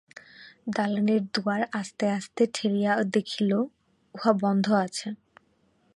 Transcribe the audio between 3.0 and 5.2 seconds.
দেখিল উহা বন্ধ আছে।